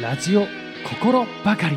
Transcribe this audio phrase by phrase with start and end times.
[0.00, 0.46] ラジオ
[0.88, 1.76] 心ばかり。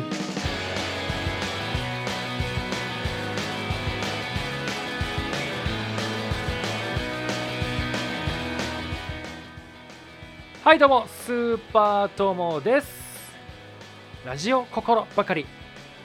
[10.62, 12.86] はいどうもスーパーともです。
[14.24, 15.44] ラジオ心ばかり。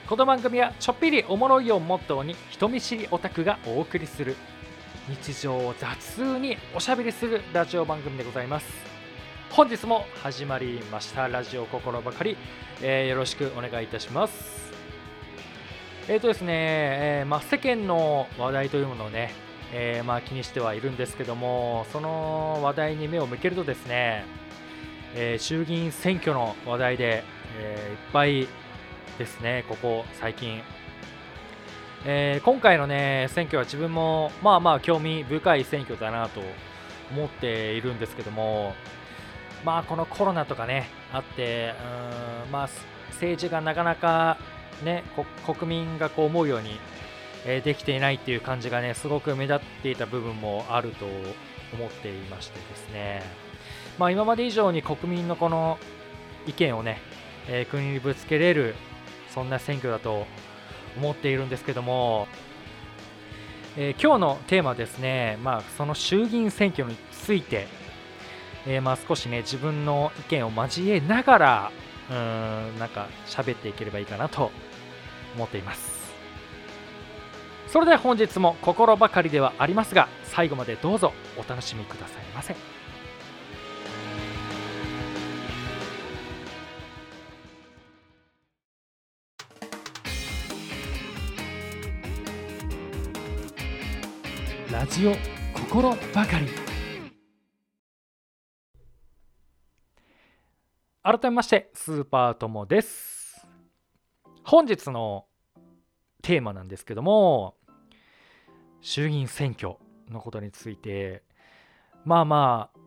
[0.08, 4.34] この番組はちょっぴりおもろいをモットーに人見知りオタクがお送りする
[5.08, 8.97] 日常を雑におしゃべりするラジオ番組でございます。
[9.50, 11.26] 本日も始まりました。
[11.26, 12.36] ラジオ心ばかり、
[12.80, 14.72] えーよろしくお願いいたします。
[16.08, 19.32] えーとですね、えーまあ、世間の話題というものをね、
[19.72, 24.24] えーまあ、気にしてはいるんですけどもその話題に目を向けるとですね、
[25.14, 27.24] えー衆議院選挙の話題で、
[27.58, 28.48] えーいっぱい
[29.18, 30.60] ですねここ最近。
[32.06, 36.40] えー今回のね選挙は自分もまあまあ興味深い選挙だなと
[37.10, 38.74] 思っているんですけども
[39.64, 41.74] まあこのコロナとかねあって
[42.44, 42.68] うんまあ
[43.10, 44.38] 政治がなかなか
[44.84, 46.78] ねこ国民がこう思うように、
[47.44, 53.22] えーできていないっていう感じがねすごく目立っていた部分もあると思っていましてですね。
[53.98, 55.78] まあ今まで以上に国民のこの
[56.46, 57.00] 意見をね、
[57.48, 58.76] えー国にぶつけれる
[59.34, 60.26] そんな選挙だと
[60.96, 62.28] 思っているんですけども、
[63.76, 67.66] えー今日のテーマですね、まあ、その衆議院選挙について、
[68.66, 71.72] えーまあ、少しね自分の意見を交えながら
[72.10, 72.16] うー
[72.72, 74.50] んなんか喋っていければいいかなと
[75.34, 75.98] 思っています。
[77.68, 82.56] それでは本日も心ばかりではありますが最後までどうぞお楽しみくださいませ。
[94.72, 95.14] ラジオ
[95.54, 96.67] 心ばかり。
[101.10, 103.48] 改めましてスーパーともです。
[104.44, 105.24] 本日の
[106.22, 107.54] テーマなんですけども
[108.82, 109.76] 衆議院選挙
[110.10, 111.22] のことについて。
[112.04, 112.78] まあまあ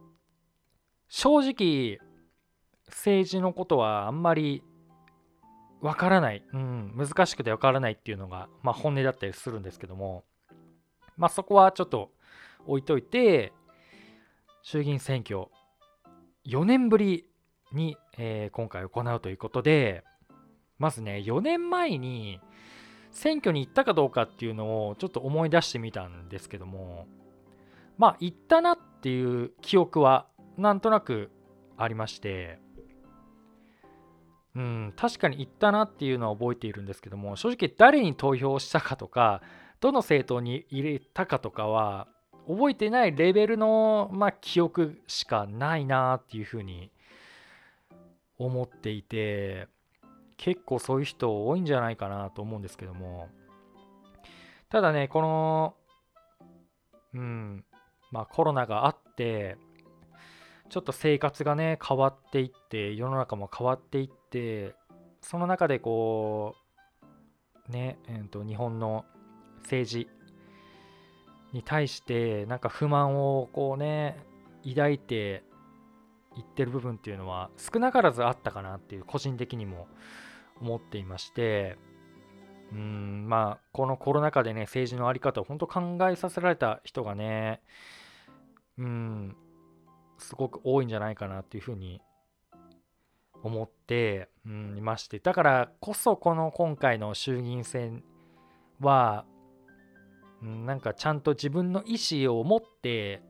[1.07, 1.97] 正直
[2.89, 4.63] 政治のことはあんまり
[5.81, 10.25] わからない、うん、難しくてわからないっていうのが、まあ、本音だったりするんですけども。
[11.17, 12.11] まあそこはちょっと
[12.67, 13.51] 置いといて
[14.61, 15.47] 衆議院選挙
[16.45, 17.27] 4年ぶり
[17.73, 20.03] に、えー今回行うということで
[20.77, 22.39] まずね4年前に
[23.11, 27.07] 選挙に行ったかどうかっていうのをちょっと思い出してみたんですけども
[27.97, 30.27] まあ行ったなっていう記憶は
[30.57, 31.29] なんとなく
[31.77, 32.59] ありまして
[34.55, 39.41] うん確かに行ったなっていうのは覚えているんですけども正直誰に投票したかとか
[39.79, 42.07] どの政党に入れたかとかは
[42.47, 46.91] 覚えてないレベルの、まあ、記憶しかないなっていうふうに
[48.37, 49.67] 思っていて
[50.37, 53.29] 結構そういう人多いんじゃないかなと思うんですけども。
[54.69, 55.75] ただねこの
[57.13, 57.65] うん
[58.09, 59.57] まあコロナがあって
[60.69, 64.73] ちょっと生活がね変わっていって世の中も変わっていって
[65.21, 66.55] その中でこ
[67.69, 69.03] うねえーと日本の
[69.63, 70.07] 政治
[71.51, 74.17] に対してなんか不満をこうね
[74.65, 75.43] 抱いて
[76.35, 79.87] 言ってる部分っていうのは少なからずあったかなっていう個人的にも
[80.59, 81.77] 思っていまして
[82.71, 87.61] うんまあこのコロナ禍でね政治の在り方を本当考えさせられた人がね
[88.77, 89.35] うん
[90.17, 92.01] すごく多いんじゃないかなっていうふうに
[93.43, 95.17] 思って、いまして。
[95.17, 98.03] だからこそこの今回の衆議院選
[98.79, 99.25] は
[100.41, 101.95] うんなんかちゃんと自分の意
[102.27, 103.23] 思を持って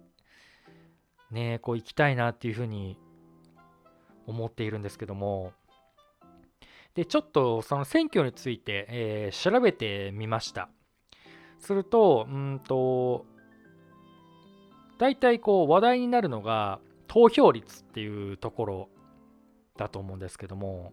[1.31, 2.97] ねこう行きたいなっていうふうに
[4.27, 5.53] 思っているんですけども。
[6.93, 10.69] でちょっとその選挙について、えー調べてみました。
[11.59, 13.25] するとうんと
[14.97, 18.89] 大体こう話題になるのが投票率っていうところ
[19.77, 20.91] だと思うんですけども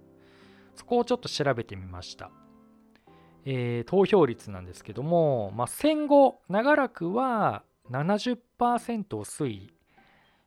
[0.75, 2.31] そこをちょっと調べてみました。
[3.45, 9.78] えー投票率なんですけども、まあ、戦後長らくは70%を推移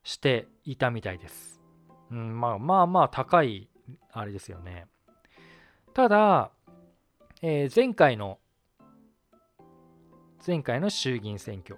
[0.03, 1.61] していたみたいです、
[2.11, 3.69] うん、まあまあまあ高い
[4.11, 4.87] あれですよね
[5.93, 6.51] ただ、
[7.41, 8.39] えー前回の
[10.45, 11.77] 前回の衆議院選挙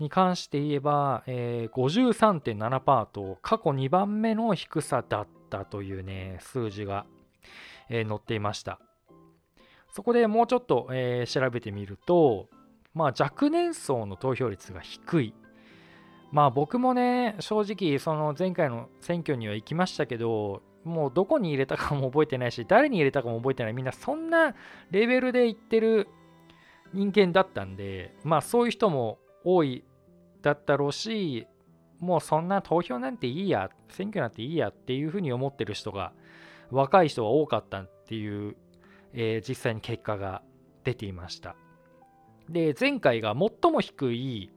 [0.00, 7.06] に関して言えば、えー53.7%と過去2番目の低さだったというね数字が、
[7.88, 8.80] えー載っていました
[9.92, 12.48] そこでもうちょっと、えー調べてみると、
[12.94, 15.34] まあ、若年層の投票率が低い。
[16.34, 23.72] まあ僕もね、正直、その前回の選挙には行きましたけど、もうどこに入れたかも覚えてないし誰に入れたかも覚えてない。
[23.72, 24.54] みんなそんな
[24.90, 26.08] レベルで言ってる
[26.92, 29.82] 人間だったんでまあそういう人も多い
[30.42, 31.46] だったろうし
[32.00, 36.12] もうそんな投票なんていいや選挙なんていいやっていうふうに思ってる人が
[36.70, 38.54] 若い人が多かったっていう、
[39.14, 40.42] えー、実際に結果が
[40.82, 41.56] 出ていました。
[42.50, 44.50] で前回が最も低い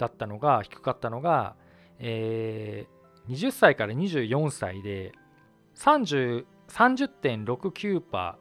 [0.00, 1.54] だったのが低かったのが、
[1.98, 5.12] えー、20歳から24歳で
[5.76, 8.36] 30.69%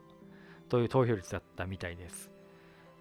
[0.70, 2.32] という投票率だったみたいです。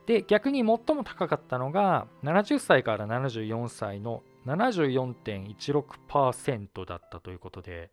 [0.06, 7.90] で逆に最も高かったのが70歳から74歳の74.16%だったということで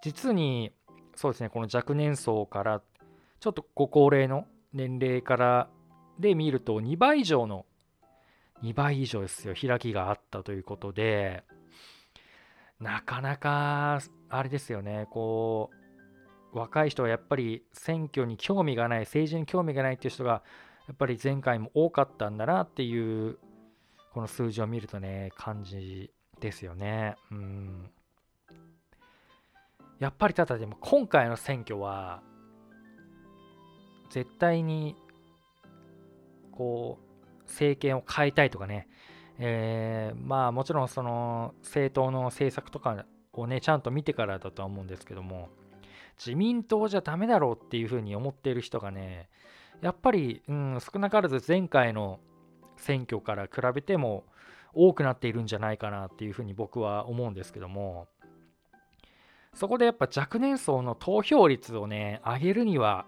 [0.00, 0.70] 実に
[1.16, 2.80] そうですねこの若年層から
[3.40, 5.68] ちょっとご高齢の年齢から
[6.20, 7.66] で見ると2倍以上の
[8.62, 11.44] 2倍以上ですよ開きがあったということで。
[12.80, 15.70] なかなかあれですよねこ
[16.54, 20.42] う若い人はやっぱり選挙に興味がない政治に興味がないっていう人が
[20.88, 23.38] やっぱり前回も多かったんだなっていう
[24.12, 26.10] この数字を見るとね感じ
[26.40, 27.16] ですよね。
[27.30, 27.90] うん。
[30.00, 32.22] やっぱりただでも今回の選挙は
[34.08, 34.96] 絶対に
[36.50, 37.09] こう
[37.50, 38.88] 政権を変えたいとかね、
[39.38, 45.48] えー、まあもちろんその政党の政策とかをねちゃんと見てからだとは思うんですけども
[46.18, 49.28] 自民党じゃダメだろうっていうふうに思っている人がね
[49.80, 52.20] やっぱり、うん、少なからず前回の
[52.76, 54.24] 選挙から比べても
[54.72, 58.08] 多くなっているんじゃないかなっていうふうに僕は思うんですけども
[59.54, 63.06] そこでやっぱ若年層の投票率をね上げるには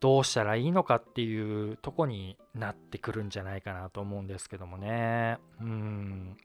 [0.00, 5.38] どうしたらいいのかっていうとこになってくるんじゃないかなと思うんですけどもね。
[5.60, 6.36] うん。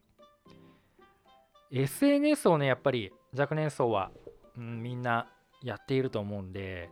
[1.72, 4.12] SNS をね、やっぱり若年層は、
[4.58, 5.28] うん、みんな
[5.64, 6.90] やっていると思うんで、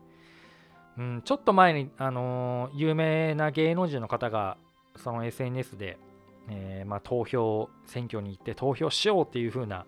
[0.97, 4.57] うん、ちょっと前に、あのー、有名な芸能人の方が、
[4.97, 5.97] その SNS で、
[6.49, 9.85] えー、まあ、投票、選挙に行って投票しようっていう風な、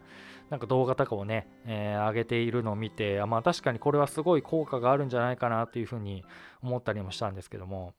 [0.50, 6.24] なんか動画とかをね、えー、上げているのを見て、あまあ確かにこれはすごい効果があるんじゃないかなというふうに
[6.62, 7.94] 思ったりもしたんですけども、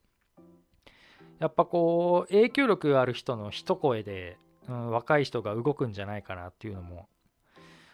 [1.39, 4.39] やっぱこう、影響力ある人の一声で、
[4.69, 7.09] うん、若い人が動くんじゃないかなっていうのも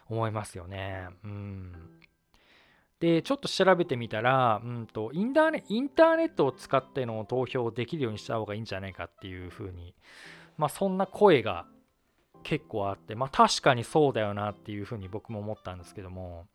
[0.08, 1.08] 思いますよね。
[1.24, 1.72] うん。
[3.00, 9.94] で、ちょっと調べてみたら、うんと、インターネインターネットを使っての投票をできるようにした方がいいんじゃないかっていうふうに、
[10.58, 11.66] まあそんな声が
[12.42, 16.46] 結構あって、まあ確かにそうだよなっていうふうに僕も思ったんですけども、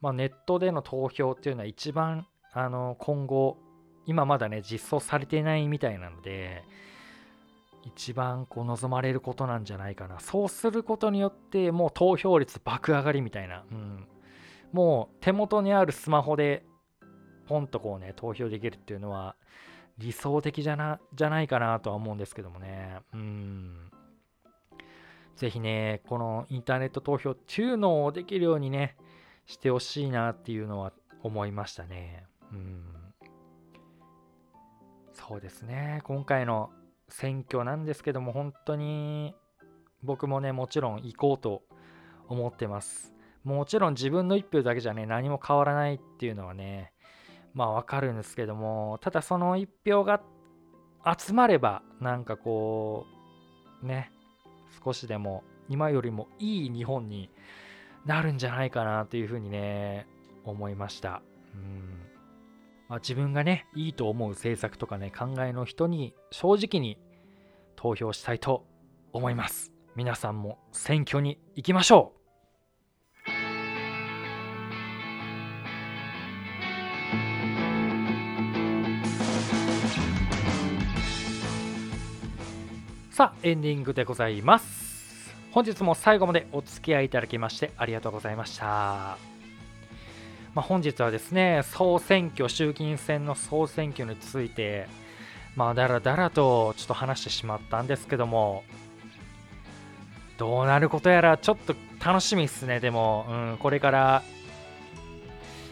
[0.00, 3.56] まあネットでの投票っていうのは一番あの今後、
[4.04, 6.64] 今まだね、実装されてないみたいなので、
[7.84, 10.20] 一番こう望まれることなんじゃないかな。
[10.20, 13.64] そうすることによってもう投票率爆上がりみたいな。
[13.70, 14.06] うん、
[14.72, 16.64] もう手元にあるスマホで
[17.46, 19.36] ポンとこうね、投票できるっていうのは
[20.02, 22.98] 理想的じゃなじゃないかなとは思うんですけどもね。
[23.14, 23.90] うん。
[25.36, 28.96] ぜひね、このインターネット投票っていうのをできるようにね、
[29.46, 30.92] してほしいなっていうのは
[31.22, 32.24] 思いましたね。
[32.52, 32.84] うん。
[35.12, 36.70] そうですね、今回の
[37.08, 39.34] 選挙なんですけども、本当に
[40.02, 41.62] 僕もね、もちろん行こうと
[42.28, 43.12] 思ってます。
[43.44, 46.92] もちろん自分の1票だけじゃね、何も変わらないっていうのはね、
[47.54, 50.22] まあわかるんですけども、ただその1票が
[51.18, 53.06] 集まれば、なんかこ
[53.82, 54.10] う、ね、
[54.84, 57.30] 少しでも今よりもいい日本に
[58.04, 60.06] なるんじゃないかなというふうにね
[60.44, 61.22] 思いました。
[61.54, 62.02] うん
[62.88, 66.98] まあ、自分がねいいと思う政策とかね考えの人に正直に
[67.76, 68.66] 投票したいと
[69.12, 69.72] 思います。
[69.94, 72.21] 皆さんも選挙に行きましょう
[83.22, 85.32] さあ、エンディングでございます。
[85.52, 88.64] 本日も最後までお付き合いいただきましてありがとうございました。
[88.64, 89.16] ま
[90.56, 94.88] あ、本日はですね、総選挙、衆議院選の総選挙について、
[95.54, 98.64] まあ、だらだらとちょっと話してしまったんですけども、
[100.36, 104.22] どうなることやらちょっと楽しみですね、でも、うん、これから、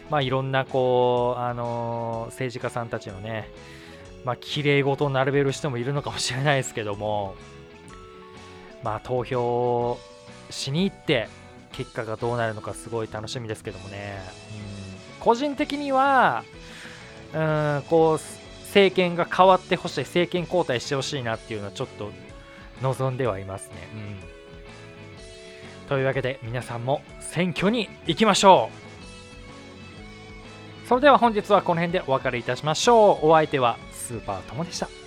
[0.09, 3.49] まあ、いろんなこう、あのー、政治家さんたちのね、
[4.23, 7.35] まあ、綺麗事を並べる人もいるのかもしれないですけども、
[8.83, 9.97] まあ、投票
[10.49, 11.27] しに行って
[11.71, 14.19] 結果がどうなるのかすごい楽しみですけどもね、
[15.17, 16.43] うん、個人的には、
[17.33, 18.19] うん、こう
[18.65, 22.11] 政権が変わってほしい政権交代してほしいなっていうのはちょっと
[22.81, 23.75] 望んではいますね、
[25.83, 28.81] うん、というわけで皆さんも選挙に行きましょう。
[30.87, 33.27] それでは本日はこの辺でお別れいたしましょう。
[33.27, 33.77] お相手は
[34.11, 35.00] スーパーともでした。